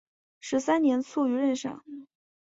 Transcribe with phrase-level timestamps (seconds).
[0.39, 1.83] 十三年卒于任上。